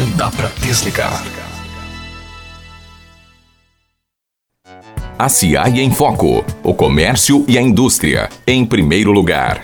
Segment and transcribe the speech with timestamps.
[0.00, 1.22] Não dá para desligar.
[5.18, 6.42] A CIAI em Foco.
[6.62, 8.30] O comércio e a indústria.
[8.46, 9.60] Em primeiro lugar.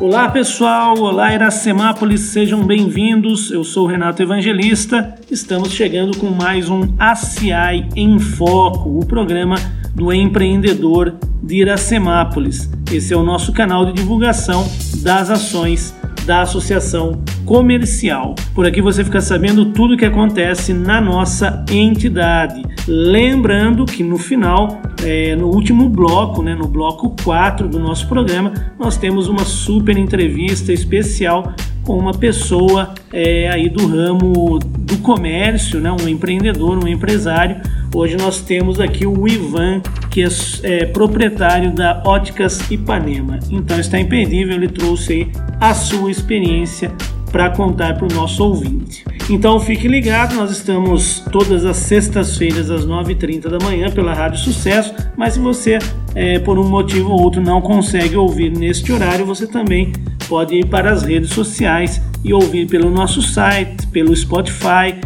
[0.00, 3.52] Olá pessoal, olá Iracemápolis, sejam bem-vindos.
[3.52, 5.16] Eu sou o Renato Evangelista.
[5.30, 9.54] Estamos chegando com mais um ACI em Foco, o programa
[9.94, 12.68] do empreendedor de Iracemápolis.
[12.92, 14.68] Esse é o nosso canal de divulgação
[15.04, 15.94] das ações
[16.24, 18.34] da Associação Comercial.
[18.54, 22.62] Por aqui você fica sabendo tudo o que acontece na nossa entidade.
[22.86, 28.52] Lembrando que no final, é, no último bloco, né, no bloco 4 do nosso programa,
[28.78, 35.80] nós temos uma super entrevista especial com uma pessoa é, aí do ramo do comércio,
[35.80, 37.60] né, um empreendedor, um empresário.
[37.94, 39.80] Hoje nós temos aqui o Ivan,
[40.10, 40.28] que é,
[40.64, 43.38] é proprietário da Óticas Ipanema.
[43.48, 45.30] Então está imperdível, ele trouxe
[45.60, 46.90] a sua experiência
[47.30, 49.04] para contar para o nosso ouvinte.
[49.30, 54.92] Então fique ligado, nós estamos todas as sextas-feiras às 9h30 da manhã pela Rádio Sucesso,
[55.16, 55.78] mas se você
[56.16, 59.92] é, por um motivo ou outro não consegue ouvir neste horário, você também
[60.28, 64.98] pode ir para as redes sociais e ouvir pelo nosso site, pelo Spotify,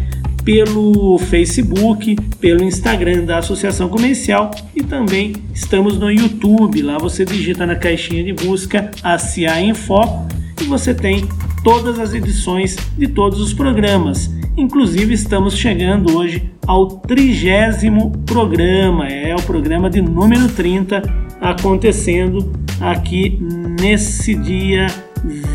[0.49, 6.81] pelo Facebook, pelo Instagram da Associação Comercial e também estamos no YouTube.
[6.81, 10.27] Lá você digita na caixinha de busca ACA em Foco
[10.59, 11.23] e você tem
[11.63, 14.27] todas as edições de todos os programas.
[14.57, 21.03] Inclusive, estamos chegando hoje ao trigésimo programa, é o programa de número 30
[21.39, 23.37] acontecendo aqui
[23.79, 24.87] nesse dia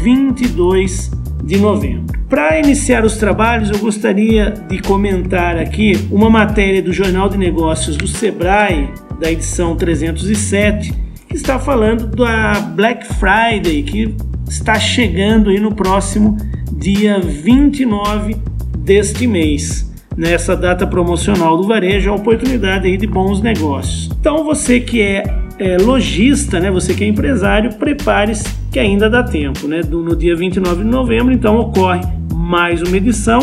[0.04, 2.14] 22 de novembro.
[2.28, 7.96] Para iniciar os trabalhos, eu gostaria de comentar aqui uma matéria do Jornal de Negócios
[7.96, 8.88] do Sebrae,
[9.20, 10.92] da edição 307,
[11.28, 14.14] que está falando da Black Friday, que
[14.48, 16.36] está chegando aí no próximo
[16.72, 18.36] dia 29
[18.78, 19.92] deste mês.
[20.16, 24.08] Nessa data promocional do varejo, a oportunidade aí de bons negócios.
[24.18, 25.24] Então você que é,
[25.58, 29.68] é lojista, né, você que é empresário, prepare-se que ainda dá tempo.
[29.68, 29.82] Né?
[29.88, 32.00] no dia 29 de novembro, então ocorre
[32.34, 33.38] mais uma edição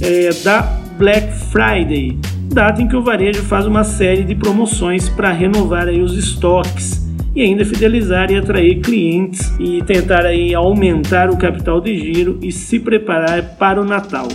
[0.00, 0.60] é, da
[0.98, 2.18] Black Friday,
[2.52, 7.08] data em que o varejo faz uma série de promoções para renovar aí os estoques
[7.32, 12.50] e ainda fidelizar e atrair clientes e tentar aí aumentar o capital de giro e
[12.50, 14.26] se preparar para o Natal.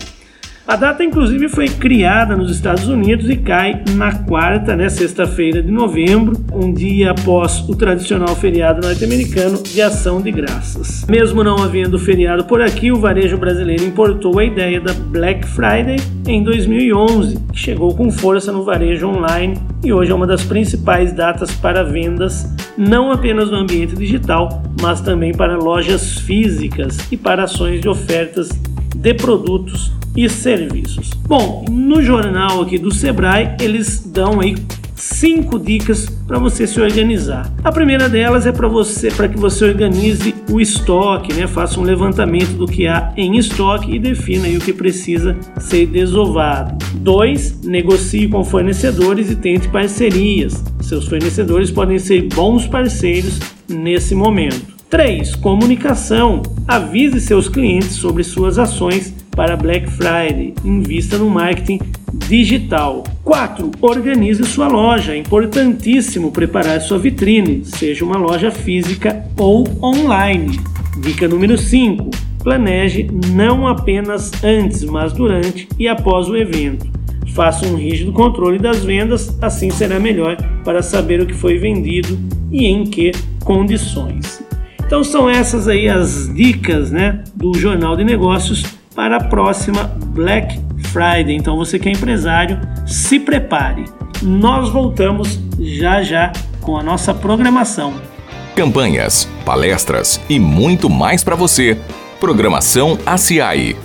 [0.68, 5.72] A data, inclusive, foi criada nos Estados Unidos e cai na quarta, né, sexta-feira de
[5.72, 11.06] novembro, um dia após o tradicional feriado norte-americano de Ação de Graças.
[11.08, 15.96] Mesmo não havendo feriado por aqui, o varejo brasileiro importou a ideia da Black Friday
[16.28, 21.14] em 2011, que chegou com força no varejo online e hoje é uma das principais
[21.14, 22.46] datas para vendas,
[22.78, 28.50] não apenas no ambiente digital, mas também para lojas físicas e para ações de ofertas
[28.98, 31.12] de produtos e serviços.
[31.28, 34.56] Bom, no jornal aqui do Sebrae, eles dão aí
[34.96, 37.54] cinco dicas para você se organizar.
[37.64, 41.46] A primeira delas é para você, para que você organize o estoque, né?
[41.46, 46.84] Faça um levantamento do que há em estoque e defina o que precisa ser desovado.
[46.96, 50.64] Dois, negocie com fornecedores e tente parcerias.
[50.82, 54.77] Seus fornecedores podem ser bons parceiros nesse momento.
[54.90, 55.36] 3.
[55.36, 56.42] Comunicação.
[56.66, 60.54] Avise seus clientes sobre suas ações para Black Friday.
[60.64, 61.80] Invista no marketing
[62.14, 63.04] digital.
[63.24, 63.72] 4.
[63.82, 65.14] Organize sua loja.
[65.14, 70.58] É importantíssimo preparar sua vitrine, seja uma loja física ou online.
[71.02, 72.10] Dica número 5.
[72.42, 76.88] Planeje não apenas antes, mas durante e após o evento.
[77.34, 82.18] Faça um rígido controle das vendas, assim será melhor para saber o que foi vendido
[82.50, 83.12] e em que
[83.44, 84.47] condições.
[84.88, 88.64] Então são essas aí as dicas né, do Jornal de Negócios
[88.96, 90.58] para a próxima Black
[90.94, 91.36] Friday.
[91.36, 93.84] Então você que é empresário, se prepare.
[94.24, 96.32] Nós voltamos já já
[96.62, 97.96] com a nossa programação.
[98.56, 101.78] Campanhas, palestras e muito mais para você.
[102.22, 103.76] Programação ACI.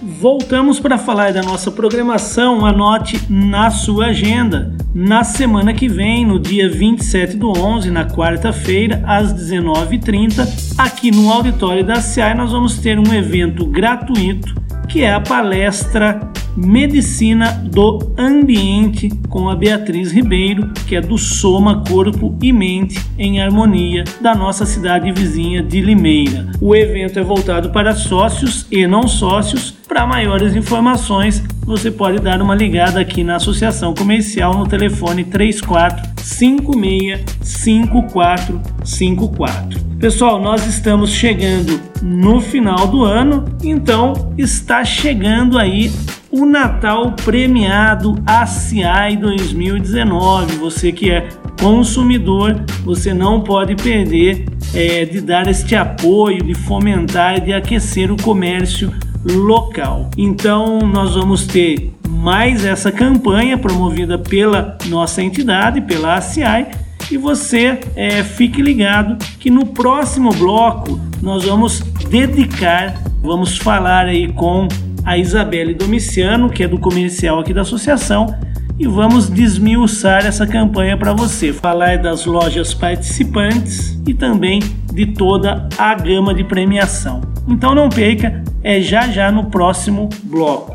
[0.00, 2.64] Voltamos para falar da nossa programação.
[2.64, 4.72] Anote na sua agenda.
[4.94, 11.32] Na semana que vem, no dia 27 do 11, na quarta-feira, às 19h30, aqui no
[11.32, 14.54] auditório da CI, nós vamos ter um evento gratuito
[14.88, 16.20] que é a palestra
[16.56, 23.40] Medicina do Ambiente com a Beatriz Ribeiro, que é do Soma Corpo e Mente em
[23.40, 26.46] Harmonia da nossa cidade vizinha de Limeira.
[26.60, 29.78] O evento é voltado para sócios e não sócios.
[29.88, 36.06] Para maiores informações, você pode dar uma ligada aqui na Associação Comercial no telefone 34
[36.16, 39.88] 56 5454.
[39.98, 45.90] Pessoal, nós estamos chegando no final do ano, então está chegando aí
[46.30, 50.56] o Natal premiado ACI 2019.
[50.56, 51.28] Você que é
[51.60, 58.12] consumidor, você não pode perder é, de dar este apoio, de fomentar e de aquecer
[58.12, 58.92] o comércio
[59.24, 60.10] local.
[60.16, 66.66] Então, nós vamos ter mais essa campanha promovida pela nossa entidade, pela ACI
[67.10, 74.30] e você é, fique ligado que no próximo bloco nós vamos dedicar, vamos falar aí
[74.32, 74.68] com
[75.04, 78.34] a Isabelle Domiciano, que é do comercial aqui da associação,
[78.78, 84.60] e vamos desmiuçar essa campanha para você, falar das lojas participantes e também
[84.92, 87.20] de toda a gama de premiação.
[87.48, 90.74] Então não perca, é já já no próximo bloco.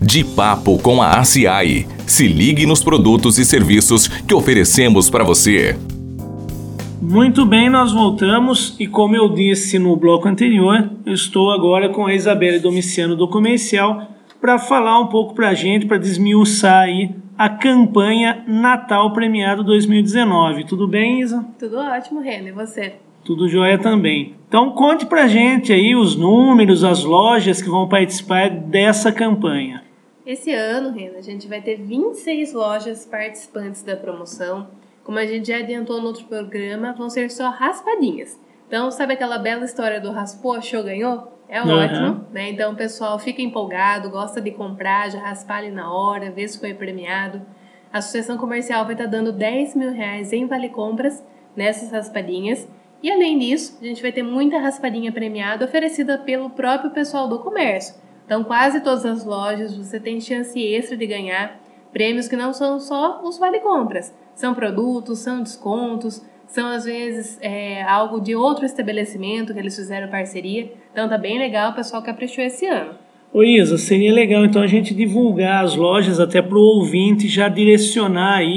[0.00, 1.86] De Papo com a ACI.
[2.06, 5.76] Se ligue nos produtos e serviços que oferecemos para você.
[7.02, 12.04] Muito bem, nós voltamos e como eu disse no bloco anterior, eu estou agora com
[12.04, 14.06] a Isabela Domiciano do Comercial
[14.38, 20.66] para falar um pouco para a gente, para desmiuçar aí a campanha Natal Premiado 2019.
[20.66, 21.42] Tudo bem, Isa?
[21.58, 22.50] Tudo ótimo, Renan.
[22.50, 22.96] E você?
[23.24, 24.34] Tudo jóia também.
[24.46, 29.82] Então conte para a gente aí os números, as lojas que vão participar dessa campanha.
[30.26, 34.68] Esse ano, Rena, a gente vai ter 26 lojas participantes da promoção.
[35.10, 38.38] Como a gente já adiantou no outro programa, vão ser só raspadinhas.
[38.68, 41.36] Então, sabe aquela bela história do raspou, achou, ganhou?
[41.48, 41.68] É uhum.
[41.68, 42.50] ótimo, né?
[42.50, 46.60] Então, o pessoal fica empolgado, gosta de comprar, já raspar ali na hora, ver se
[46.60, 47.42] foi premiado.
[47.92, 51.20] A Associação Comercial vai estar dando 10 mil reais em vale compras
[51.56, 52.68] nessas raspadinhas.
[53.02, 57.40] E além disso, a gente vai ter muita raspadinha premiada oferecida pelo próprio pessoal do
[57.40, 57.96] comércio.
[58.26, 61.60] Então, quase todas as lojas você tem chance extra de ganhar
[61.92, 64.14] prêmios que não são só os vale-compras.
[64.40, 70.08] São produtos, são descontos, são às vezes é, algo de outro estabelecimento que eles fizeram
[70.08, 70.72] parceria.
[70.90, 72.94] Então, tá bem legal o pessoal caprichou esse ano.
[73.34, 77.50] Ô Isa, seria legal então a gente divulgar as lojas até para o ouvinte já
[77.50, 78.48] direcionar aí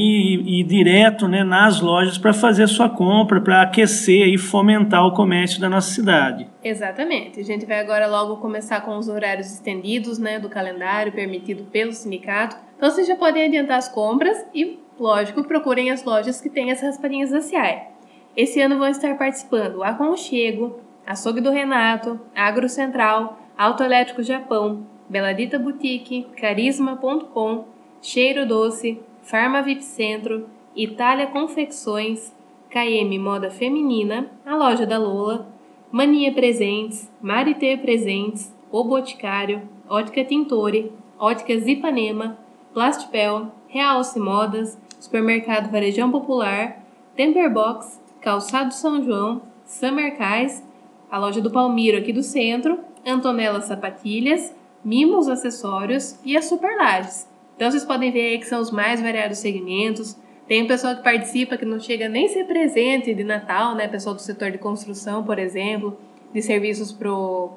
[0.45, 5.05] e, e direto né, nas lojas para fazer a sua compra, para aquecer e fomentar
[5.05, 6.47] o comércio da nossa cidade.
[6.63, 7.41] Exatamente.
[7.41, 11.91] A gente vai agora logo começar com os horários estendidos né, do calendário permitido pelo
[11.91, 12.55] sindicato.
[12.77, 16.81] Então vocês já podem adiantar as compras e, lógico, procurem as lojas que têm as
[16.81, 17.89] raspadinhas da CIAI.
[18.35, 25.59] Esse ano vão estar participando o Aconchego, Açougue do Renato, Agro Central, Autoelétrico Japão, Beladita
[25.59, 27.65] Boutique, Carisma.com,
[28.01, 32.33] Cheiro Doce, Farma VIP Centro, Itália Confecções,
[32.69, 35.47] KM Moda Feminina, a Loja da Lola,
[35.91, 42.37] Mania Presentes, Marité Presentes, O Boticário, Ótica Tintore, Óticas Ipanema,
[42.73, 46.81] Plastipel, Realce Modas, Supermercado Varejão Popular,
[47.13, 50.63] Temperbox, Calçado São João, Summer Cais,
[51.11, 57.29] a loja do Palmiro aqui do centro Antonella Sapatilhas, Mimos Acessórios e as Super Lages.
[57.53, 60.17] Então vocês podem ver aí que são os mais variados segmentos.
[60.47, 63.89] Tem um pessoal que participa que não chega nem a ser presente de Natal, né?
[63.89, 65.97] Pessoal do setor de construção, por exemplo,
[66.33, 66.93] de serviços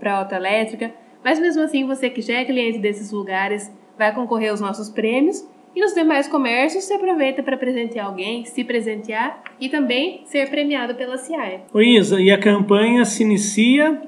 [0.00, 0.92] para a autoelétrica.
[1.22, 5.46] Mas mesmo assim, você que já é cliente desses lugares vai concorrer aos nossos prêmios.
[5.76, 10.94] E nos demais comércios, você aproveita para presentear alguém, se presentear e também ser premiado
[10.94, 11.64] pela CIAE.
[11.74, 14.00] Oi, Isa, e a campanha se inicia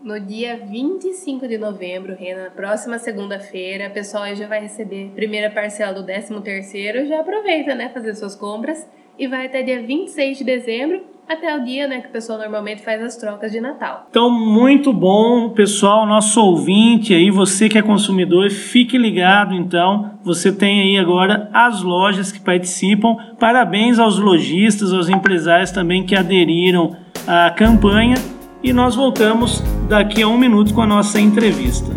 [0.00, 5.92] no dia 25 de novembro, Rena, próxima segunda-feira, o pessoal já vai receber primeira parcela
[5.92, 10.44] do 13 terceiro, já aproveita, né, fazer suas compras e vai até dia 26 de
[10.44, 14.06] dezembro, até o dia, né, que o pessoal normalmente faz as trocas de Natal.
[14.10, 20.52] Então, muito bom, pessoal, nosso ouvinte aí, você que é consumidor, fique ligado, então, você
[20.52, 26.96] tem aí agora as lojas que participam, parabéns aos lojistas, aos empresários também que aderiram
[27.26, 28.14] à campanha
[28.62, 31.90] e nós voltamos daqui a um minuto com a nossa entrevista.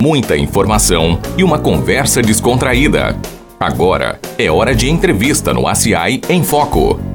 [0.00, 3.16] Muita informação e uma conversa descontraída.
[3.58, 7.13] Agora é hora de entrevista no ACI em Foco.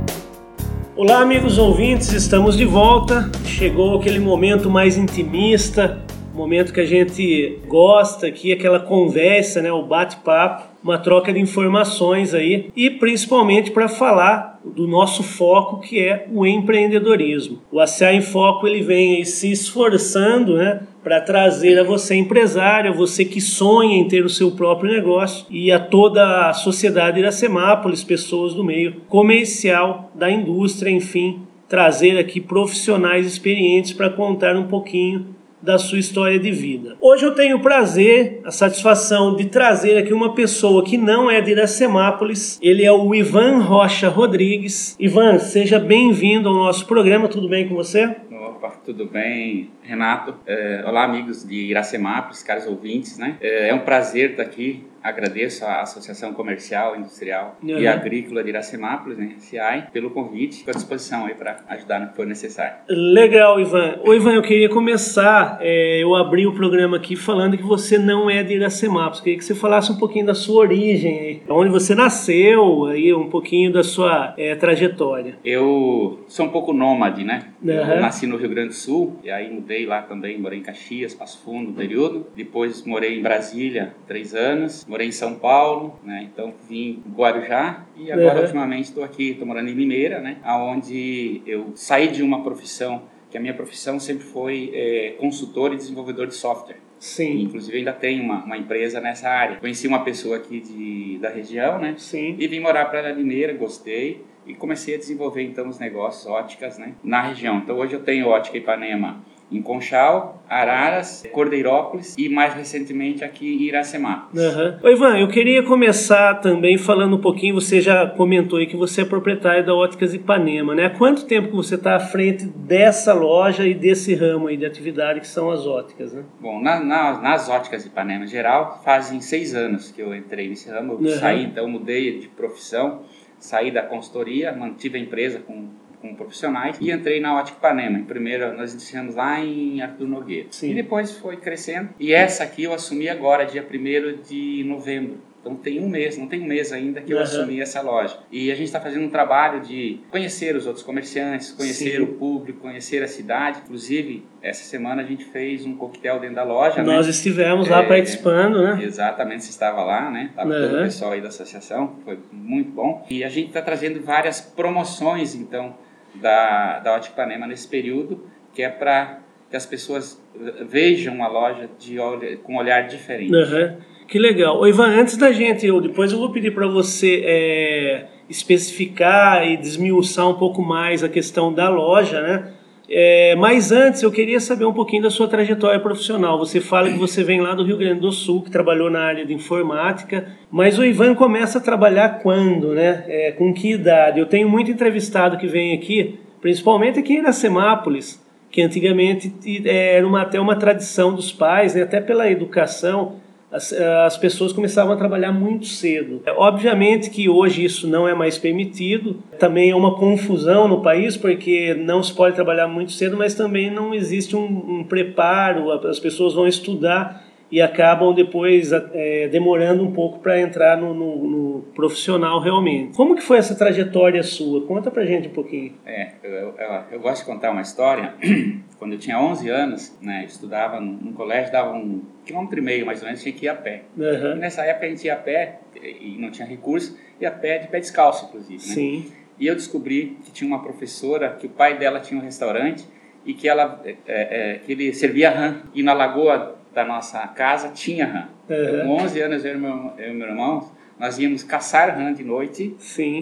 [1.02, 3.32] Olá, amigos ouvintes, estamos de volta.
[3.46, 5.98] Chegou aquele momento mais intimista,
[6.40, 12.34] momento que a gente gosta aqui, aquela conversa, né, o bate-papo uma troca de informações
[12.34, 17.62] aí e principalmente para falar do nosso foco que é o empreendedorismo.
[17.72, 22.96] O ACA em Foco ele vem se esforçando, né, para trazer a você empresário, a
[22.96, 28.04] você que sonha em ter o seu próprio negócio e a toda a sociedade Iracemápolis,
[28.04, 35.39] pessoas do meio comercial, da indústria, enfim, trazer aqui profissionais experientes para contar um pouquinho
[35.62, 36.96] da sua história de vida.
[37.02, 41.42] Hoje eu tenho o prazer, a satisfação de trazer aqui uma pessoa que não é
[41.42, 42.60] de Iracemápolis.
[42.62, 44.96] Ele é o Ivan Rocha Rodrigues.
[45.00, 47.28] Ivan, seja bem-vindo ao nosso programa.
[47.28, 48.16] Tudo bem com você?
[48.32, 50.36] Opa, tudo bem, Renato?
[50.46, 53.38] É, olá, amigos de Iracemápolis, caros ouvintes, né?
[53.42, 57.80] É, é um prazer estar aqui Agradeço à Associação Comercial, Industrial uhum.
[57.80, 60.58] e Agrícola de Iracemápolis, né, CIAI, pelo convite.
[60.58, 62.78] Estou à disposição aí para ajudar no que for necessário.
[62.88, 64.00] Legal, Ivan.
[64.06, 68.30] Ô, Ivan, eu queria começar, é, eu abri o programa aqui falando que você não
[68.30, 69.22] é de Iracemápolis.
[69.22, 73.30] Queria que você falasse um pouquinho da sua origem, aí, onde você nasceu, aí um
[73.30, 75.36] pouquinho da sua é, trajetória.
[75.44, 77.48] Eu sou um pouco nômade, né?
[77.62, 78.00] Uhum.
[78.00, 81.42] Nasci no Rio Grande do Sul, e aí mudei lá também, morei em Caxias, Passo
[81.44, 82.28] Fundo, um período.
[82.36, 86.28] Depois morei em Brasília, três anos morei em São Paulo, né?
[86.34, 88.42] Então vim em Guarujá e agora uhum.
[88.42, 90.38] ultimamente estou aqui, estou morando em Limeira, né?
[90.44, 95.76] Aonde eu saí de uma profissão que a minha profissão sempre foi é, consultor e
[95.76, 96.78] desenvolvedor de software.
[96.98, 97.38] Sim.
[97.38, 99.58] E, inclusive ainda tenho uma, uma empresa nessa área.
[99.58, 101.94] Conheci uma pessoa aqui de, da região, né?
[101.98, 102.36] Sim.
[102.40, 106.96] E vim morar para Limeira, gostei e comecei a desenvolver então os negócios óticas, né?
[107.04, 107.60] Na região.
[107.60, 113.64] Então hoje eu tenho ótica Ipanema em Conchal, Araras, Cordeirópolis e mais recentemente aqui em
[113.64, 114.44] Iracemápolis.
[114.44, 114.90] Uhum.
[114.90, 119.06] Ivan, eu queria começar também falando um pouquinho, você já comentou aí que você é
[119.06, 120.86] proprietário da Óticas Ipanema, né?
[120.86, 124.66] Há quanto tempo que você está à frente dessa loja e desse ramo aí de
[124.66, 126.24] atividade que são as óticas, né?
[126.40, 130.70] Bom, na, na, nas Óticas Ipanema em geral, fazem seis anos que eu entrei nesse
[130.70, 131.18] ramo, eu uhum.
[131.18, 133.02] saí, então mudei de profissão,
[133.40, 135.68] saí da consultoria, mantive a empresa com
[136.02, 137.98] com profissionais e entrei na Ótica Panema.
[137.98, 140.48] Em primeiro, nós iniciamos lá em Arthur Nogueira.
[140.52, 140.72] Sim.
[140.72, 141.90] E depois foi crescendo.
[142.00, 145.30] E essa aqui eu assumi agora, dia 1 de novembro.
[145.40, 147.24] Então tem um mês, não tem um mês ainda que eu uhum.
[147.24, 148.18] assumi essa loja.
[148.32, 152.04] E a gente está fazendo um trabalho de conhecer os outros comerciantes, conhecer Sim.
[152.04, 153.62] o público, conhecer a cidade.
[153.64, 156.84] Inclusive, essa semana a gente fez um coquetel dentro da loja.
[156.84, 157.12] Nós né?
[157.12, 158.84] estivemos lá é, participando, né?
[158.84, 160.28] Exatamente, você estava lá, né?
[160.32, 160.62] Estava uhum.
[160.62, 163.06] todo o pessoal aí da associação, foi muito bom.
[163.10, 165.74] E a gente está trazendo várias promoções, então
[166.16, 170.22] da, da Ótica Panema nesse período, que é para que as pessoas
[170.68, 171.98] vejam a loja de
[172.44, 173.34] com um olhar diferente.
[173.34, 173.78] Uhum.
[174.08, 174.60] Que legal.
[174.60, 179.58] Ô, Ivan, antes da gente, eu, depois eu vou pedir para você é, especificar e
[179.58, 182.54] desmiuçar um pouco mais a questão da loja, né?
[182.92, 186.40] É, mas antes eu queria saber um pouquinho da sua trajetória profissional.
[186.40, 189.26] Você fala que você vem lá do Rio Grande do Sul, que trabalhou na área
[189.26, 193.04] de informática, mas o Ivan começa a trabalhar quando, né?
[193.08, 194.20] É, com que idade?
[194.20, 198.20] Eu tenho muito entrevistado que vem aqui, principalmente aqui em Iracemápolis,
[198.52, 199.32] que antigamente
[199.66, 201.84] era uma, até uma tradição dos pais, né?
[201.84, 203.18] até pela educação,
[203.52, 206.22] as, as pessoas começavam a trabalhar muito cedo.
[206.26, 211.18] É, obviamente que hoje isso não é mais permitido, também é uma confusão no país,
[211.18, 216.00] porque não se pode trabalhar muito cedo, mas também não existe um, um preparo, as
[216.00, 221.62] pessoas vão estudar e acabam depois é, demorando um pouco para entrar no, no, no,
[221.74, 222.96] profissional realmente.
[222.96, 224.66] Como que foi essa trajetória sua?
[224.66, 225.74] Conta pra gente um pouquinho.
[225.86, 228.14] É, eu, eu, eu gosto de contar uma história.
[228.78, 232.86] Quando eu tinha 11 anos, né, eu estudava num colégio, dava um quilômetro e meio
[232.86, 233.84] mais ou menos, tinha que ir a pé.
[233.98, 234.36] Uhum.
[234.36, 237.58] E nessa época a gente ia a pé, e não tinha recurso, ia a pé
[237.58, 238.68] de pé descalço, inclusive.
[238.68, 238.74] Né?
[238.76, 239.12] Sim.
[239.40, 242.86] E eu descobri que tinha uma professora, que o pai dela tinha um restaurante,
[243.26, 245.62] e que, ela, é, é, que ele servia rã.
[245.74, 248.28] E na lagoa da nossa casa tinha rã.
[248.50, 248.98] Uhum.
[248.98, 252.24] com 11 anos, eu e meu, eu e meu irmão, nós íamos caçar rã de
[252.24, 252.76] noite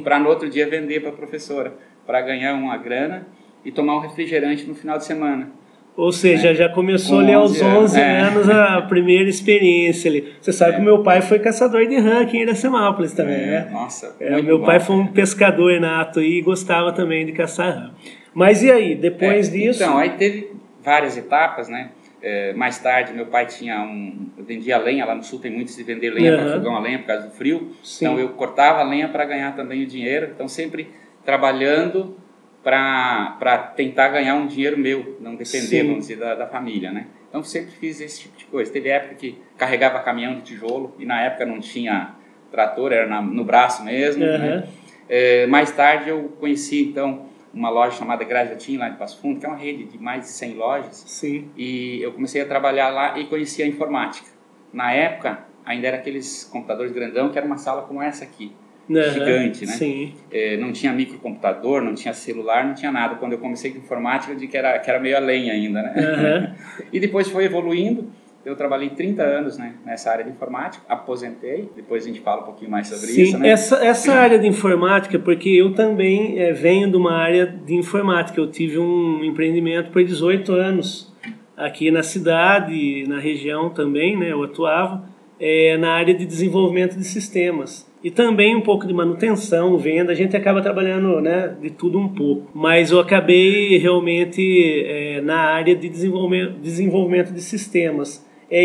[0.03, 1.73] para no outro dia vender para a professora,
[2.05, 3.27] para ganhar uma grana
[3.65, 5.49] e tomar um refrigerante no final de semana.
[5.95, 6.53] Ou seja, é.
[6.55, 8.19] já começou ali aos 11 é.
[8.19, 10.35] anos a primeira experiência ali.
[10.39, 10.75] Você sabe é.
[10.75, 13.45] que o meu pai foi caçador de rã aqui em Iracemápolis também, é.
[13.47, 13.69] né?
[13.71, 14.65] Nossa, é, Meu bom.
[14.65, 17.91] pai foi um pescador nato e gostava também de caçar rã.
[18.35, 19.81] Mas e aí, depois é, disso...
[19.83, 20.51] Então, aí teve
[20.83, 21.89] várias etapas, né?
[22.29, 24.27] É, mais tarde, meu pai tinha um.
[24.37, 26.43] Eu vendia lenha, lá no sul tem muito de vender lenha uhum.
[26.43, 27.71] para fogão a lenha por causa do frio.
[27.81, 28.03] Sim.
[28.03, 30.31] Então eu cortava a lenha para ganhar também o dinheiro.
[30.35, 30.89] Então sempre
[31.23, 32.17] trabalhando
[32.61, 35.87] para tentar ganhar um dinheiro meu, não depender, Sim.
[35.87, 37.07] vamos dizer, da, da, família, né?
[37.29, 38.73] Então sempre fiz esse tipo de coisa.
[38.73, 42.13] Teve época que carregava caminhão de tijolo e na época não tinha
[42.51, 44.25] trator, era na, no braço mesmo.
[44.25, 44.37] Uhum.
[44.37, 44.67] Né?
[45.07, 49.45] É, mais tarde eu conheci então uma loja chamada Grajatim, lá de Passo Fundo, que
[49.45, 51.03] é uma rede de mais de 100 lojas.
[51.07, 51.49] Sim.
[51.57, 54.27] E eu comecei a trabalhar lá e conheci a informática.
[54.71, 58.51] Na época, ainda era aqueles computadores grandão, que era uma sala como essa aqui.
[58.87, 59.73] Uhum, gigante, né?
[59.73, 60.13] Sim.
[60.31, 63.15] É, não tinha microcomputador, não tinha celular, não tinha nada.
[63.15, 65.93] Quando eu comecei com informática, eu disse que era, que era meio além ainda, né?
[65.97, 66.85] Uhum.
[66.93, 68.09] e depois foi evoluindo
[68.47, 72.45] eu trabalhei 30 anos né, nessa área de informática, aposentei, depois a gente fala um
[72.45, 73.37] pouquinho mais sobre Sim, isso.
[73.37, 73.49] Né?
[73.49, 78.39] Essa, essa área de informática, porque eu também é, venho de uma área de informática,
[78.39, 81.13] eu tive um empreendimento por 18 anos
[81.57, 85.03] aqui na cidade, na região também, né, eu atuava,
[85.37, 87.85] é, na área de desenvolvimento de sistemas.
[88.01, 92.07] E também um pouco de manutenção, venda, a gente acaba trabalhando né, de tudo um
[92.07, 92.49] pouco.
[92.53, 98.25] Mas eu acabei realmente é, na área de desenvolvimento, desenvolvimento de sistemas.
[98.49, 98.63] É,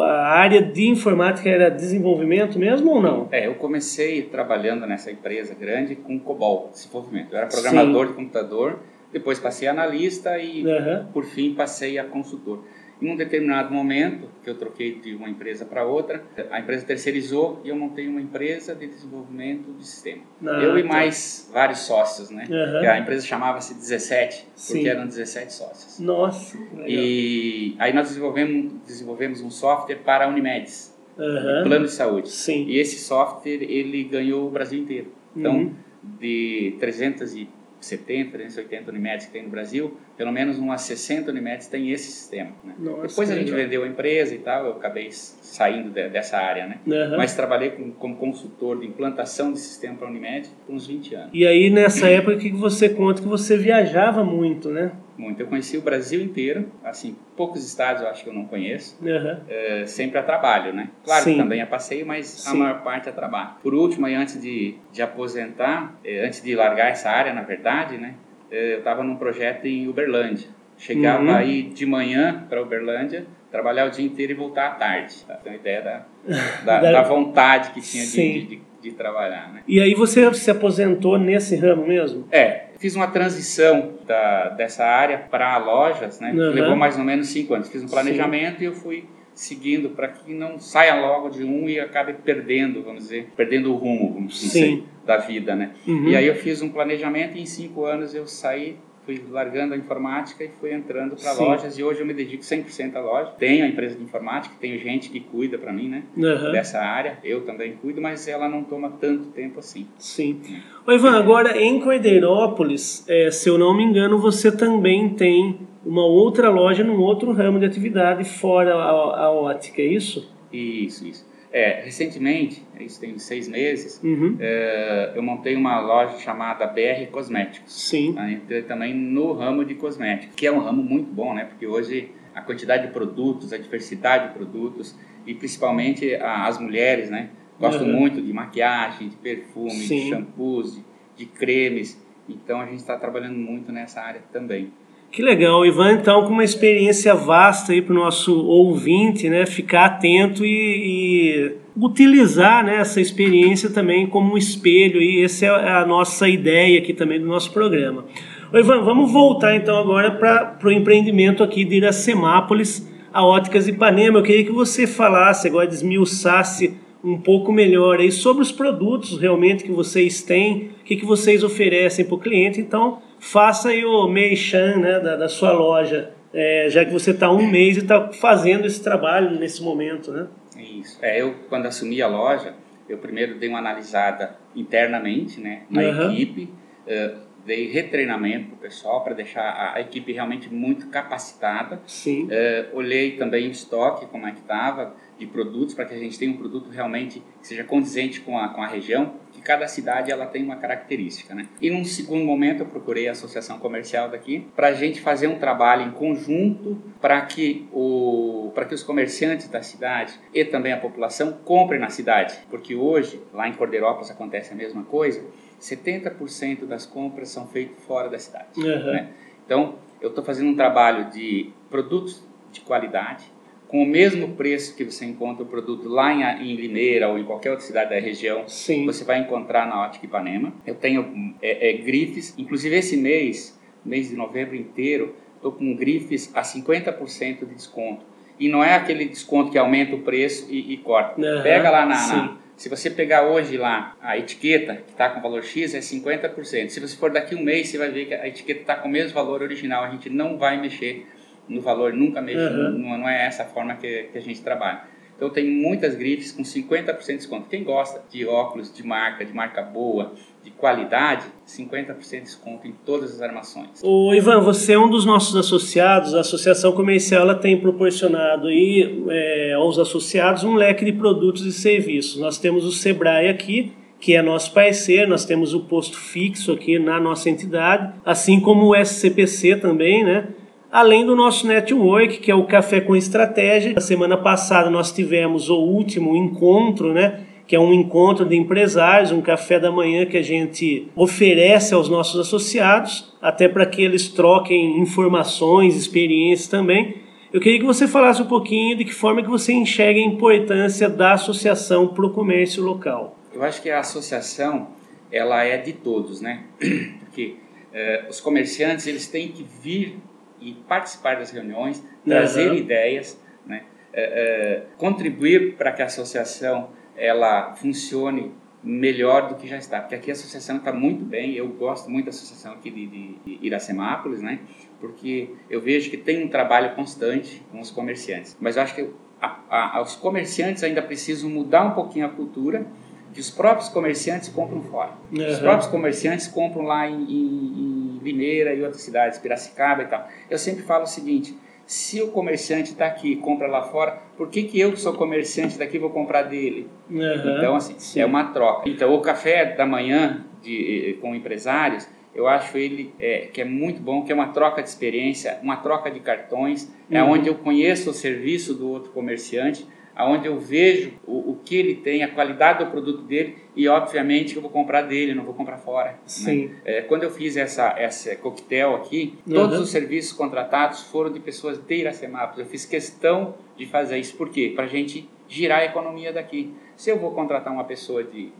[0.00, 3.28] a área de informática era desenvolvimento mesmo ou não?
[3.30, 7.32] É, eu comecei trabalhando nessa empresa grande com COBOL, desenvolvimento.
[7.32, 8.10] Eu era programador Sim.
[8.10, 8.78] de computador,
[9.12, 11.06] depois passei a analista e, uhum.
[11.12, 12.64] por fim, passei a consultor.
[13.02, 17.60] Em um determinado momento, que eu troquei de uma empresa para outra, a empresa terceirizou
[17.64, 20.22] e eu montei uma empresa de desenvolvimento de sistema.
[20.46, 20.88] Ah, eu e tá.
[20.88, 22.46] mais vários sócios, né?
[22.48, 22.88] Uhum.
[22.88, 24.74] A empresa chamava-se 17, Sim.
[24.74, 25.98] porque eram 17 sócios.
[25.98, 26.56] Nossa!
[26.86, 31.64] E aí nós desenvolvemos, desenvolvemos um software para a Unimedes, uhum.
[31.64, 32.28] plano de saúde.
[32.30, 32.66] Sim.
[32.68, 35.12] E esse software, ele ganhou o Brasil inteiro.
[35.36, 35.74] Então, uhum.
[36.20, 37.48] de 300 e
[37.86, 42.50] 70, 380 Unimedes que tem no Brasil, pelo menos umas 60 Unimedes tem esse sistema.
[42.64, 42.74] Né?
[42.78, 43.64] Nossa, Depois a gente legal.
[43.64, 46.78] vendeu a empresa e tal, eu acabei saindo de, dessa área, né?
[46.86, 47.16] Uhum.
[47.16, 51.30] Mas trabalhei com, como consultor de implantação de sistema para Unimed por uns 20 anos.
[51.32, 54.92] E aí nessa época que você conta que você viajava muito, né?
[55.16, 55.40] Muito.
[55.40, 59.36] Eu conheci o Brasil inteiro, assim, poucos estados eu acho que eu não conheço, uhum.
[59.48, 60.88] é, sempre a trabalho, né?
[61.04, 61.32] Claro Sim.
[61.32, 62.50] que também a passeio, mas Sim.
[62.50, 63.50] a maior parte a trabalho.
[63.62, 67.98] Por último, aí, antes de, de aposentar, é, antes de largar essa área, na verdade,
[67.98, 68.14] né?
[68.50, 70.48] É, eu estava num projeto em Uberlândia.
[70.76, 71.34] Chegava uhum.
[71.36, 75.14] aí de manhã para Uberlândia, trabalhar o dia inteiro e voltar à tarde.
[75.26, 75.34] Tá?
[75.34, 75.80] Tem uma ideia
[76.64, 79.52] da, da, da vontade que tinha de, de, de, trabalhar.
[79.52, 79.62] Né?
[79.68, 82.26] E aí você se aposentou nesse ramo mesmo?
[82.32, 86.32] É, fiz uma transição da, dessa área para lojas, né?
[86.32, 86.50] Uhum.
[86.50, 87.68] Levou mais ou menos cinco anos.
[87.68, 88.64] Fiz um planejamento Sim.
[88.64, 93.04] e eu fui seguindo para que não saia logo de um e acabe perdendo, vamos
[93.04, 95.70] dizer, perdendo o rumo, vamos dizer, da vida, né?
[95.86, 96.08] Uhum.
[96.08, 99.76] E aí eu fiz um planejamento e em cinco anos eu saí fui largando a
[99.76, 103.32] informática e fui entrando para lojas e hoje eu me dedico 100% à loja.
[103.38, 106.04] Tenho a empresa de informática, tenho gente que cuida para mim, né?
[106.16, 106.52] Uhum.
[106.52, 109.86] Dessa área, eu também cuido, mas ela não toma tanto tempo assim.
[109.98, 110.40] Sim.
[110.86, 116.04] Oi, Ivan, agora em Cordeirópolis, é, se eu não me engano, você também tem uma
[116.04, 120.30] outra loja num outro ramo de atividade fora a, a ótica, é isso?
[120.52, 121.31] Isso, isso.
[121.52, 124.38] É, recentemente, isso tem seis meses, uhum.
[124.40, 127.72] é, eu montei uma loja chamada BR Cosméticos.
[127.72, 128.12] Sim.
[128.12, 131.44] Né, também no ramo de cosméticos, que é um ramo muito bom, né?
[131.44, 137.28] Porque hoje a quantidade de produtos, a diversidade de produtos e principalmente as mulheres, né?
[137.60, 138.00] Gostam uhum.
[138.00, 140.04] muito de maquiagem, de perfume, Sim.
[140.04, 140.84] de shampoos, de,
[141.16, 142.02] de cremes.
[142.28, 144.72] Então a gente está trabalhando muito nessa área também.
[145.12, 149.84] Que legal, Ivan, então com uma experiência vasta aí para o nosso ouvinte, né, ficar
[149.84, 155.84] atento e, e utilizar né, essa experiência também como um espelho e essa é a
[155.84, 158.06] nossa ideia aqui também do nosso programa.
[158.50, 164.18] Ô, Ivan, vamos voltar então agora para o empreendimento aqui de Iracemápolis, a Óticas Ipanema.
[164.18, 166.72] Eu queria que você falasse, agora desmiuçasse
[167.04, 171.44] um pouco melhor aí sobre os produtos realmente que vocês têm, o que, que vocês
[171.44, 172.60] oferecem para o cliente.
[172.60, 177.30] Então, faça aí o merchan né, da, da sua loja, é, já que você está
[177.30, 180.26] um mês e está fazendo esse trabalho nesse momento, né?
[180.58, 180.98] Isso.
[181.00, 182.52] É, eu, quando assumi a loja,
[182.88, 186.12] eu primeiro dei uma analisada internamente, né, na uhum.
[186.12, 186.52] equipe,
[186.84, 191.80] uh, dei retreinamento para o pessoal para deixar a, a, equipe realmente muito capacitada.
[191.86, 192.24] Sim.
[192.24, 196.18] Uh, olhei também o estoque, como é que estava, de produtos, para que a gente
[196.18, 200.26] tenha um produto realmente que seja condizente com a, com a região cada cidade ela
[200.26, 201.48] tem uma característica, né?
[201.60, 205.38] E num segundo momento eu procurei a associação comercial daqui para a gente fazer um
[205.38, 210.76] trabalho em conjunto para que o para que os comerciantes da cidade e também a
[210.76, 215.24] população comprem na cidade, porque hoje lá em Cordeirópolis acontece a mesma coisa.
[215.60, 218.58] 70% das compras são feitas fora da cidade.
[218.58, 218.92] Uhum.
[218.92, 219.10] Né?
[219.46, 223.24] Então eu estou fazendo um trabalho de produtos de qualidade
[223.72, 227.24] com o mesmo preço que você encontra o produto lá em, em Limeira ou em
[227.24, 228.84] qualquer outra cidade da região, Sim.
[228.84, 230.52] você vai encontrar na Ótica Ipanema.
[230.66, 236.30] Eu tenho é, é, grifes, inclusive esse mês, mês de novembro inteiro, estou com grifes
[236.34, 238.04] a 50% de desconto.
[238.38, 241.18] E não é aquele desconto que aumenta o preço e, e corta.
[241.18, 245.22] Uhum, Pega lá na, na, Se você pegar hoje lá a etiqueta, que está com
[245.22, 246.68] valor X, é 50%.
[246.68, 248.92] Se você for daqui um mês, você vai ver que a etiqueta está com o
[248.92, 249.84] mesmo valor original.
[249.84, 251.06] A gente não vai mexer
[251.48, 252.78] no valor, nunca mexo, uhum.
[252.78, 254.82] não, não, é essa a forma que, que a gente trabalha.
[255.16, 257.48] Então tem muitas grifes com 50% de desconto.
[257.48, 262.72] Quem gosta de óculos de marca, de marca boa, de qualidade, 50% de desconto em
[262.84, 263.80] todas as armações.
[263.84, 266.14] O Ivan, você é um dos nossos associados.
[266.16, 271.52] A associação comercial ela tem proporcionado aí, é, aos associados um leque de produtos e
[271.52, 272.20] serviços.
[272.20, 276.80] Nós temos o Sebrae aqui, que é nosso parceiro, nós temos o posto fixo aqui
[276.80, 280.26] na nossa entidade, assim como o SCPC também, né?
[280.72, 283.74] Além do nosso network, que é o Café com Estratégia.
[283.74, 287.26] Na semana passada nós tivemos o último encontro, né?
[287.46, 291.86] que é um encontro de empresários, um café da manhã que a gente oferece aos
[291.86, 297.02] nossos associados, até para que eles troquem informações, experiências também.
[297.30, 300.88] Eu queria que você falasse um pouquinho de que forma que você enxerga a importância
[300.88, 303.18] da associação para o comércio local.
[303.34, 304.68] Eu acho que a associação
[305.10, 306.44] ela é de todos, né?
[307.00, 307.34] Porque
[307.74, 309.98] eh, os comerciantes eles têm que vir
[310.42, 312.56] e participar das reuniões, trazer uhum.
[312.56, 313.62] ideias, né?
[313.92, 319.94] Eh, eh, contribuir para que a associação ela funcione melhor do que já está, porque
[319.94, 323.38] aqui a associação está muito bem, eu gosto muito da associação aqui de, de, de
[323.42, 324.38] Iracemápolis, né,
[324.80, 328.88] porque eu vejo que tem um trabalho constante com os comerciantes, mas eu acho que
[329.20, 332.66] a, a, os comerciantes ainda precisam mudar um pouquinho a cultura,
[333.12, 334.92] que os próprios comerciantes compram fora.
[335.12, 335.28] Uhum.
[335.28, 340.08] Os próprios comerciantes compram lá em, em, em Limeira e outras cidades, Piracicaba e tal.
[340.28, 341.36] Eu sempre falo o seguinte,
[341.66, 344.92] se o comerciante está aqui e compra lá fora, por que, que eu que sou
[344.94, 346.68] comerciante daqui vou comprar dele?
[346.90, 348.00] Uhum, então, assim, sim.
[348.00, 348.68] é uma troca.
[348.68, 353.44] Então, o café da manhã de, eh, com empresários, eu acho ele é, que é
[353.44, 357.08] muito bom, que é uma troca de experiência, uma troca de cartões, é uhum.
[357.08, 361.56] é onde eu conheço o serviço do outro comerciante, aonde eu vejo o, o, que
[361.56, 365.34] ele tem, a qualidade do produto dele e obviamente eu vou comprar dele, não vou
[365.34, 365.92] comprar fora.
[365.92, 365.98] Né?
[366.06, 366.46] Sim.
[366.46, 366.56] Né?
[366.64, 369.34] É, quando eu fiz essa essa coquetel aqui, uhum.
[369.34, 372.38] todos os serviços contratados foram de pessoas de Iracemápolis.
[372.38, 374.52] Eu fiz questão de fazer isso, por quê?
[374.54, 376.52] Para a gente girar a economia daqui.
[376.76, 378.32] Se eu vou contratar uma pessoa de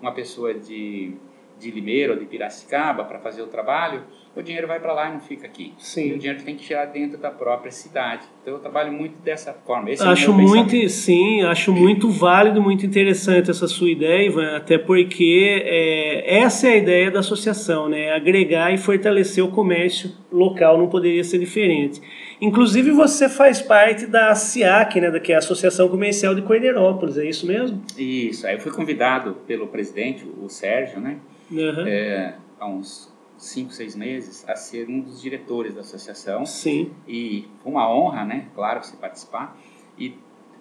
[0.00, 1.14] uma pessoa de
[1.60, 4.02] de Limeira ou de Piracicaba para fazer o trabalho,
[4.34, 5.74] o dinheiro vai para lá e não fica aqui.
[5.76, 6.08] Sim.
[6.08, 8.22] E o dinheiro tem que tirar dentro da própria cidade.
[8.40, 9.90] Então eu trabalho muito dessa forma.
[9.90, 14.78] Esse acho é muito, sim, acho muito válido, muito interessante essa sua ideia, Ivan, até
[14.78, 18.12] porque é, essa é a ideia da associação, né?
[18.12, 22.00] Agregar e fortalecer o comércio local, não poderia ser diferente.
[22.40, 27.26] Inclusive você faz parte da SIAC, né, que é a Associação Comercial de Cordeirópolis, é
[27.26, 27.82] isso mesmo?
[27.98, 31.18] Isso, aí eu fui convidado pelo presidente, o Sérgio, né,
[31.50, 31.86] uhum.
[31.86, 36.44] é, há uns cinco, seis meses, a ser um dos diretores da associação.
[36.44, 36.92] Sim.
[37.08, 38.48] E foi uma honra, né?
[38.54, 39.58] Claro, você participar.
[39.98, 40.14] E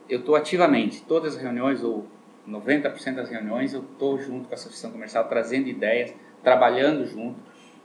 [0.08, 2.08] eu estou ativamente, todas as reuniões, ou
[2.48, 7.38] 90% das reuniões, eu estou junto com a associação comercial, trazendo ideias, trabalhando junto.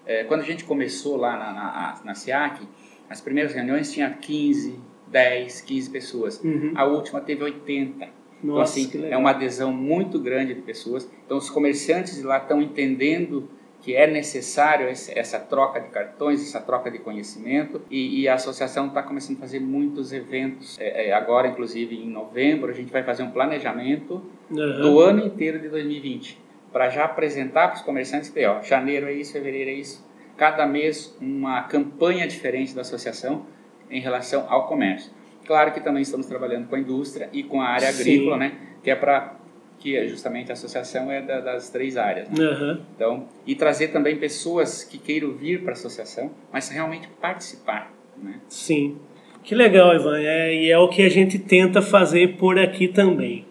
[0.07, 2.67] É, quando a gente começou lá na, na, na SIAC,
[3.09, 6.43] as primeiras reuniões tinha 15, 10, 15 pessoas.
[6.43, 6.73] Uhum.
[6.75, 8.09] A última teve 80.
[8.45, 11.11] Nossa, então, assim, é uma adesão muito grande de pessoas.
[11.25, 13.49] Então, os comerciantes de lá estão entendendo
[13.81, 18.87] que é necessário essa troca de cartões, essa troca de conhecimento, e, e a associação
[18.87, 20.79] está começando a fazer muitos eventos.
[20.79, 24.81] É, é, agora, inclusive, em novembro, a gente vai fazer um planejamento uhum.
[24.81, 26.39] do ano inteiro de 2020,
[26.73, 30.03] para já apresentar para os comerciantes que, ó, janeiro é isso, fevereiro é isso,
[30.37, 33.45] cada mês uma campanha diferente da associação
[33.91, 35.13] em relação ao comércio.
[35.47, 38.01] Claro que também estamos trabalhando com a indústria e com a área Sim.
[38.01, 38.53] agrícola, né?
[38.83, 39.37] Que é para
[39.79, 42.31] que é justamente a associação é da, das três áreas.
[42.31, 42.43] Né?
[42.43, 42.81] Uhum.
[42.97, 47.93] Então, e trazer também pessoas que queiram vir para a associação, mas realmente participar.
[48.17, 48.37] Né?
[48.49, 48.97] Sim.
[49.43, 50.19] Que legal, Ivan.
[50.19, 53.45] É, e é o que a gente tenta fazer por aqui também.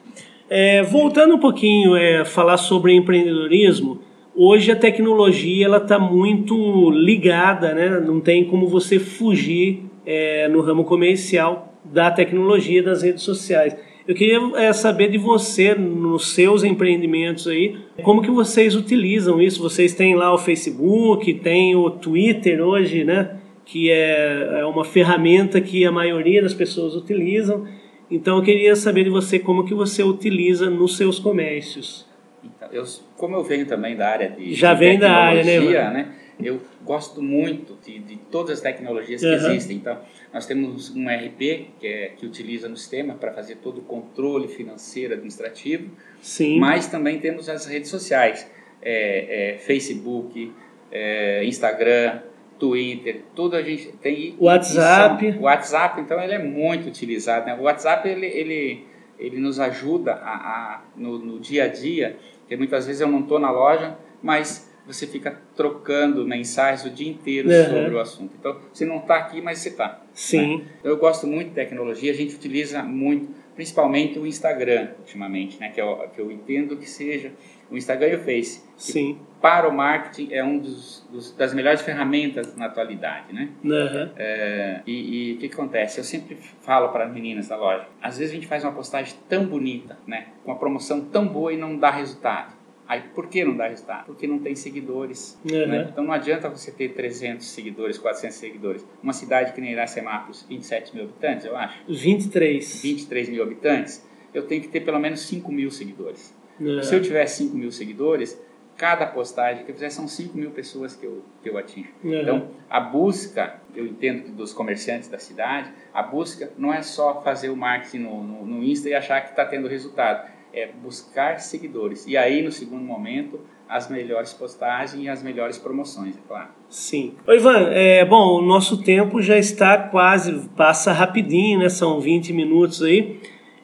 [0.50, 4.02] É, voltando um pouquinho é, falar sobre empreendedorismo,
[4.36, 8.00] hoje a tecnologia ela está muito ligada, né?
[8.00, 13.76] não tem como você fugir é, no ramo comercial da tecnologia das redes sociais.
[14.06, 19.62] Eu queria é, saber de você, nos seus empreendimentos aí, como que vocês utilizam isso?
[19.62, 23.38] Vocês têm lá o Facebook, tem o Twitter hoje, né?
[23.66, 27.66] Que é, é uma ferramenta que a maioria das pessoas utilizam.
[28.12, 32.06] Então eu queria saber de você como que você utiliza nos seus comércios.
[32.44, 32.84] Então, eu,
[33.18, 35.60] como eu venho também da área de, Já de vem da área, né,
[35.92, 36.08] né?
[36.46, 39.34] Eu gosto muito de, de todas as tecnologias que uhum.
[39.34, 39.78] existem.
[39.78, 40.00] Então,
[40.34, 44.48] nós temos um RP que, é, que utiliza no sistema para fazer todo o controle
[44.48, 45.92] financeiro, administrativo.
[46.22, 46.60] Sim.
[46.60, 48.50] Mas também temos as redes sociais,
[48.82, 50.52] é, é, Facebook,
[50.92, 52.22] é, Instagram,
[52.60, 54.36] Twitter, tudo a gente tem.
[54.40, 55.38] WhatsApp.
[55.40, 57.46] WhatsApp, então, ele é muito utilizado.
[57.46, 57.56] Né?
[57.56, 58.86] O WhatsApp, ele, ele,
[59.20, 63.22] ele nos ajuda a, a no, no dia a dia, porque muitas vezes eu não
[63.22, 67.66] estou na loja, mas você fica trocando mensagens o dia inteiro uhum.
[67.66, 68.34] sobre o assunto.
[68.40, 70.02] Então, você não está aqui, mas você está.
[70.14, 70.58] Sim.
[70.58, 70.66] Né?
[70.84, 75.70] Eu gosto muito de tecnologia, a gente utiliza muito, principalmente o Instagram, ultimamente, né?
[75.70, 77.32] que, eu, que eu entendo que seja
[77.70, 78.64] o Instagram e o Face.
[78.78, 79.20] Sim.
[79.42, 83.50] Para o marketing é um dos, dos, das melhores ferramentas na atualidade, né?
[83.64, 84.10] Uhum.
[84.16, 86.00] É, e, e o que acontece?
[86.00, 89.16] Eu sempre falo para as meninas da loja, às vezes a gente faz uma postagem
[89.28, 90.28] tão bonita, né?
[90.44, 92.54] Com uma promoção tão boa e não dá resultado.
[92.88, 94.06] Aí, por que não dá resultado?
[94.06, 95.40] Porque não tem seguidores.
[95.50, 95.68] Uhum.
[95.68, 95.88] Né?
[95.92, 98.86] Então, não adianta você ter 300 seguidores, 400 seguidores.
[99.02, 101.80] Uma cidade que nem Iracemápolis, 27 mil habitantes, eu acho.
[101.88, 102.82] 23.
[102.82, 104.06] 23 mil habitantes.
[104.34, 106.36] Eu tenho que ter pelo menos 5 mil seguidores.
[106.60, 106.84] Uhum.
[106.84, 108.40] Se eu tiver 5 mil seguidores,
[108.76, 111.88] cada postagem que eu fizer são 5 mil pessoas que eu, que eu atingo.
[112.04, 112.22] Uhum.
[112.22, 117.22] Então, a busca, eu entendo que dos comerciantes da cidade, a busca não é só
[117.22, 121.40] fazer o marketing no, no, no Insta e achar que está tendo resultado é buscar
[121.40, 122.06] seguidores.
[122.06, 126.50] E aí, no segundo momento, as melhores postagens e as melhores promoções, é claro.
[126.70, 127.16] Sim.
[127.28, 131.70] Oi, Ivan, é, bom, o nosso tempo já está quase, passa rapidinho, né?
[131.70, 133.20] São 20 minutos aí.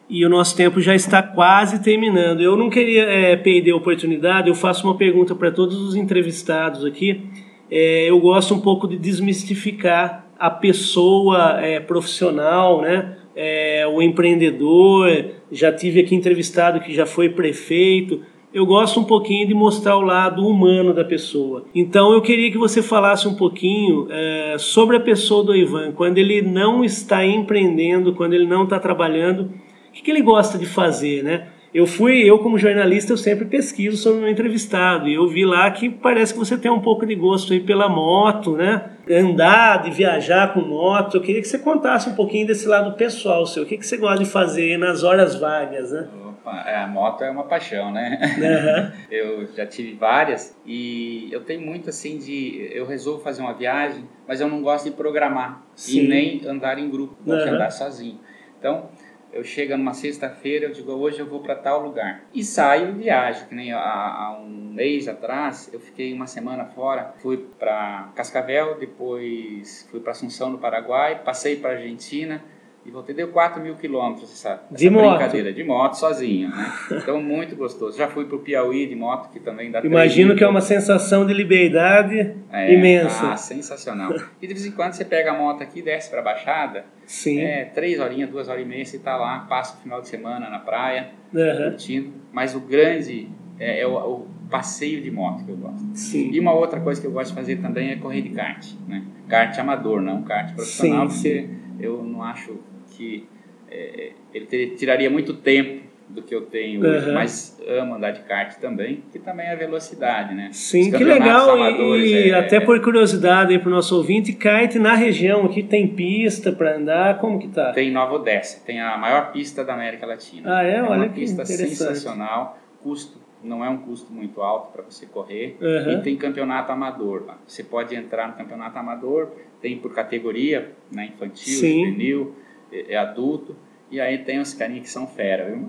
[0.08, 2.40] E o nosso tempo já está quase terminando.
[2.40, 6.84] Eu não queria é, perder a oportunidade, eu faço uma pergunta para todos os entrevistados
[6.84, 7.30] aqui.
[7.70, 13.16] É, eu gosto um pouco de desmistificar a pessoa é, profissional, né?
[13.42, 15.08] É, o empreendedor,
[15.50, 18.20] já tive aqui entrevistado que já foi prefeito.
[18.52, 21.64] Eu gosto um pouquinho de mostrar o lado humano da pessoa.
[21.74, 26.18] Então eu queria que você falasse um pouquinho é, sobre a pessoa do Ivan, quando
[26.18, 29.44] ele não está empreendendo, quando ele não está trabalhando,
[29.88, 31.48] o que, que ele gosta de fazer, né?
[31.72, 35.44] Eu fui, eu como jornalista, eu sempre pesquiso sobre o meu entrevistado e eu vi
[35.44, 38.90] lá que parece que você tem um pouco de gosto aí pela moto, né?
[39.08, 41.16] Andar, de viajar com moto.
[41.16, 43.62] Eu queria que você contasse um pouquinho desse lado pessoal seu.
[43.62, 46.08] O que, que você gosta de fazer nas horas vagas, né?
[46.28, 48.18] Opa, é, a moto é uma paixão, né?
[48.20, 49.06] Uhum.
[49.10, 52.68] eu já tive várias e eu tenho muito assim de.
[52.72, 56.00] Eu resolvo fazer uma viagem, mas eu não gosto de programar Sim.
[56.00, 57.48] e nem andar em grupo, gosto uhum.
[57.48, 58.18] de andar sozinho.
[58.58, 58.90] Então,
[59.32, 62.24] eu chego numa sexta-feira, eu digo, hoje eu vou para tal lugar.
[62.34, 67.14] E saio e viajo, que nem há, um mês atrás, eu fiquei uma semana fora,
[67.18, 72.42] fui para Cascavel, depois fui para Assunção, no Paraguai, passei para Argentina,
[72.84, 75.10] e voltei, deu 4 mil quilômetros essa, de essa moto.
[75.10, 76.72] brincadeira, de moto sozinho, né?
[76.92, 77.98] Então, muito gostoso.
[77.98, 81.26] Já fui para o Piauí de moto, que também dá Imagino que é uma sensação
[81.26, 83.32] de liberdade é, imensa.
[83.32, 84.14] Ah, sensacional.
[84.40, 87.40] E de vez em quando você pega a moto aqui, desce para a Baixada, Sim.
[87.40, 90.48] É, três horinhas, duas horas e meia, você está lá, passa o final de semana
[90.48, 91.70] na praia, uhum.
[91.70, 92.12] curtindo.
[92.32, 95.86] Mas o grande é, é o, o, passeio de moto que eu gosto.
[95.94, 96.30] Sim.
[96.32, 99.04] E uma outra coisa que eu gosto de fazer também é correr de kart, né?
[99.28, 101.59] Kart amador, não kart profissional, sim, porque sim.
[101.80, 102.58] Eu não acho
[102.90, 103.26] que
[103.70, 107.14] é, ele tiraria muito tempo do que eu tenho hoje, uhum.
[107.14, 110.48] mas amo andar de kart também, que também é velocidade, né?
[110.52, 111.56] Sim, que legal.
[111.56, 115.62] E, e é, até é, por curiosidade para o nosso ouvinte, kart na região aqui
[115.62, 117.72] tem pista para andar, como que tá?
[117.72, 120.58] Tem Nova Odessa, tem a maior pista da América Latina.
[120.58, 120.76] Ah, é?
[120.76, 125.56] é Olha uma pista sensacional, custo não é um custo muito alto para você correr
[125.60, 125.92] uhum.
[125.92, 127.38] e tem campeonato amador lá.
[127.46, 131.86] Você pode entrar no campeonato amador, tem por categoria, né, infantil, Sim.
[131.86, 132.34] juvenil,
[132.72, 133.56] é, é adulto
[133.90, 135.66] e aí tem os carinhos que são fera, viu?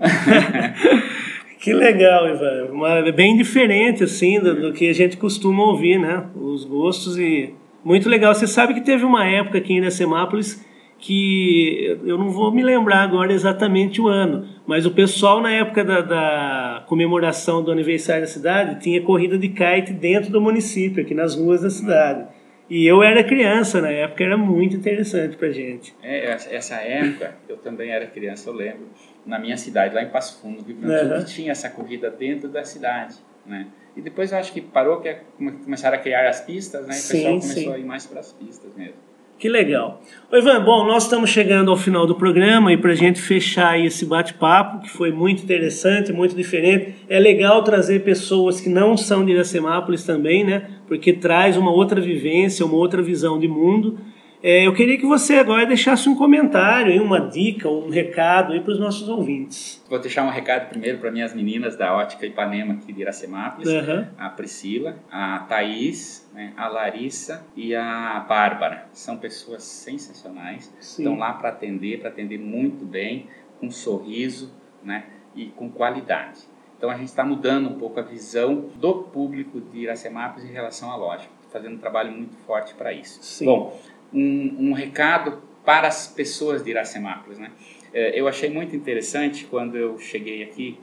[1.58, 2.72] que legal, Ivan.
[2.72, 6.26] Uma, bem diferente, assim, do, do, que a gente costuma ouvir, né?
[6.36, 7.54] Os gostos e...
[7.84, 8.32] Muito legal.
[8.32, 10.64] Você sabe que teve uma época aqui em Iracemápolis
[11.02, 15.84] que eu não vou me lembrar agora exatamente o ano, mas o pessoal na época
[15.84, 21.14] da, da, comemoração do aniversário da cidade tinha corrida de kite dentro do município, aqui
[21.14, 22.26] nas ruas da cidade.
[22.70, 25.94] E eu era criança na época, era muito interessante pra gente.
[26.02, 28.88] É, essa época, eu também era criança, eu lembro,
[29.26, 32.10] na minha cidade, lá em Passo Fundo, Rio Grande do Sul, que tinha essa corrida
[32.10, 33.66] dentro da cidade, né?
[33.94, 36.94] E depois eu acho que parou, que é começaram a criar as pistas, né?
[36.94, 37.74] E o sim, pessoal começou sim.
[37.74, 38.94] a ir mais para as pistas mesmo.
[39.42, 40.00] Que legal.
[40.30, 43.76] Oi, Ivan, bom, nós estamos chegando ao final do programa e para a gente fechar
[43.76, 49.24] esse bate-papo, que foi muito interessante, muito diferente, é legal trazer pessoas que não são
[49.24, 50.68] de Iracemápolis também, né?
[50.86, 53.98] Porque traz uma outra vivência, uma outra visão de mundo.
[54.42, 58.80] É, eu queria que você agora deixasse um comentário, uma dica, um recado para os
[58.80, 59.80] nossos ouvintes.
[59.88, 64.04] Vou deixar um recado primeiro para minhas meninas da Ótica Ipanema aqui de Iracemápolis, uhum.
[64.18, 68.88] a Priscila, a Thaís, né, a Larissa e a Bárbara.
[68.92, 71.02] São pessoas sensacionais, Sim.
[71.02, 73.28] estão lá para atender, para atender muito bem,
[73.60, 74.52] com sorriso
[74.82, 75.04] né,
[75.36, 76.40] e com qualidade.
[76.76, 80.90] Então a gente está mudando um pouco a visão do público de Iracemápolis em relação
[80.90, 83.22] à loja, fazendo um trabalho muito forte para isso.
[83.22, 83.44] Sim.
[83.44, 83.78] Bom,
[84.12, 87.38] um, um recado para as pessoas de Iracemápolis.
[87.38, 87.50] Né?
[87.92, 90.78] É, eu achei muito interessante quando eu cheguei aqui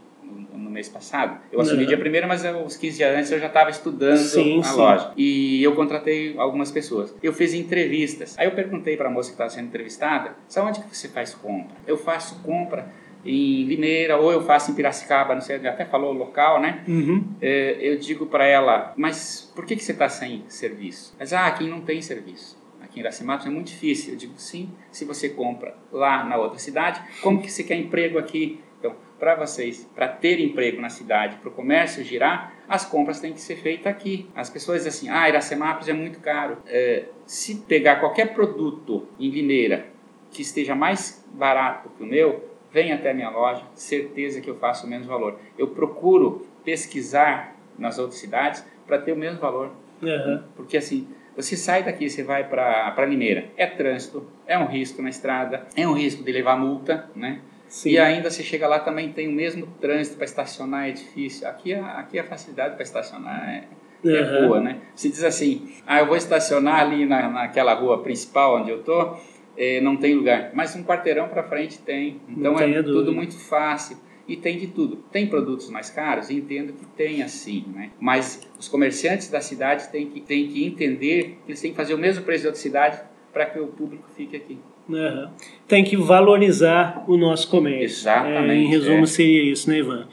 [0.53, 1.39] no mês passado.
[1.51, 1.87] Eu assumi uhum.
[1.87, 4.77] dia primeiro, mas eu, uns 15 dias antes eu já estava estudando sim, a sim.
[4.77, 5.11] loja.
[5.17, 7.15] E eu contratei algumas pessoas.
[7.21, 8.37] Eu fiz entrevistas.
[8.37, 11.33] Aí eu perguntei para a moça que estava sendo entrevistada, sabe onde que você faz
[11.33, 11.75] compra?
[11.87, 12.87] Eu faço compra
[13.25, 16.83] em Limeira ou eu faço em Piracicaba, não sei, até falou local, né?
[16.87, 17.25] Uhum.
[17.41, 21.13] É, eu digo para ela, mas por que, que você está sem serviço?
[21.19, 22.58] Mas, ah, aqui não tem serviço
[22.89, 24.13] aqui em Iracemápolis é muito difícil.
[24.13, 28.17] Eu digo, sim, se você compra lá na outra cidade, como que você quer emprego
[28.17, 28.59] aqui?
[28.79, 33.33] Então, para vocês, para ter emprego na cidade, para o comércio girar, as compras têm
[33.33, 34.29] que ser feitas aqui.
[34.35, 36.57] As pessoas dizem assim, ah, Iracemápolis é muito caro.
[36.65, 39.87] É, se pegar qualquer produto em Limeira
[40.31, 44.55] que esteja mais barato que o meu, vem até a minha loja, certeza que eu
[44.55, 45.39] faço o menos valor.
[45.57, 49.71] Eu procuro pesquisar nas outras cidades para ter o mesmo valor.
[50.01, 50.43] Uhum.
[50.55, 51.07] Porque assim,
[51.41, 55.87] você sai daqui, você vai para Limeira, é trânsito, é um risco na estrada, é
[55.87, 57.39] um risco de levar multa, né?
[57.67, 57.91] Sim.
[57.91, 61.47] E ainda você chega lá também tem o mesmo trânsito para estacionar, é difícil.
[61.47, 63.63] Aqui, aqui a facilidade para estacionar é,
[64.03, 64.15] uhum.
[64.15, 64.77] é boa, né?
[64.95, 69.17] Se diz assim, ah, eu vou estacionar ali na, naquela rua principal onde eu tô,
[69.55, 70.49] é, não tem lugar.
[70.53, 72.19] Mas um quarteirão para frente tem.
[72.27, 73.97] Então é tudo muito fácil
[74.29, 74.97] e tem de tudo.
[75.11, 76.29] Tem produtos mais caros?
[76.29, 77.89] Entendo que tem assim, né?
[77.99, 81.95] Mas os comerciantes da cidade têm que, têm que entender que eles têm que fazer
[81.95, 82.99] o mesmo preço de outra cidade
[83.33, 84.57] para que o público fique aqui.
[84.87, 85.29] Uhum.
[85.67, 88.01] Tem que valorizar o nosso comércio.
[88.01, 88.51] Exatamente.
[88.51, 89.07] É, em resumo, é.
[89.07, 90.07] seria isso, né, Ivan?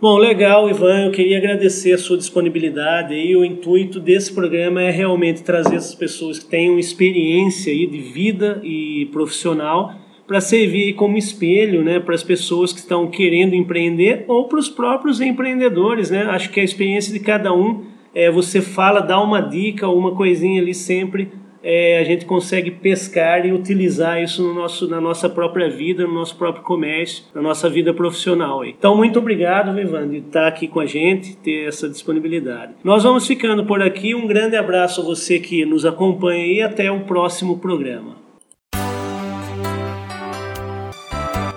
[0.00, 1.06] Bom, legal, Ivan.
[1.06, 3.14] Eu queria agradecer a sua disponibilidade.
[3.14, 7.98] E o intuito desse programa é realmente trazer essas pessoas que tenham experiência aí de
[7.98, 9.94] vida e profissional
[10.32, 14.66] para servir como espelho né, para as pessoas que estão querendo empreender ou para os
[14.66, 16.10] próprios empreendedores.
[16.10, 16.22] Né?
[16.22, 20.62] Acho que a experiência de cada um, é, você fala, dá uma dica, uma coisinha
[20.62, 21.30] ali sempre
[21.62, 26.14] é, a gente consegue pescar e utilizar isso no nosso, na nossa própria vida, no
[26.14, 28.62] nosso próprio comércio, na nossa vida profissional.
[28.62, 28.74] Aí.
[28.76, 32.72] Então, muito obrigado, Vivan, de estar aqui com a gente, ter essa disponibilidade.
[32.82, 34.14] Nós vamos ficando por aqui.
[34.14, 38.21] Um grande abraço a você que nos acompanha e até o próximo programa.